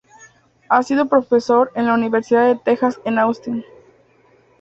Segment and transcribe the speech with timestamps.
[0.67, 3.63] Ha sido profesor en la Universidad de Texas en Austin.